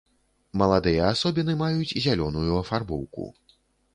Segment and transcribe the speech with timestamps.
[0.61, 3.29] Маладыя асобіны маюць зялёную афарбоўку.